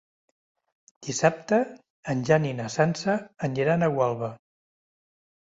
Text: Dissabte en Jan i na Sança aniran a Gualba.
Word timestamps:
Dissabte 1.07 1.59
en 2.15 2.23
Jan 2.31 2.49
i 2.53 2.55
na 2.63 2.67
Sança 2.77 3.19
aniran 3.49 3.85
a 3.85 3.91
Gualba. 3.99 4.31